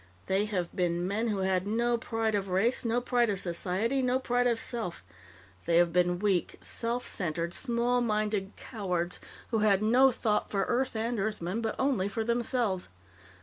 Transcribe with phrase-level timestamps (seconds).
[0.25, 4.17] They have been men who had no pride of race, no pride of society, no
[4.17, 5.03] pride of self.
[5.67, 9.19] They have been weak, self centered, small minded, cowards
[9.51, 12.87] who had no thought for Earth and Earthmen, but only for themselves.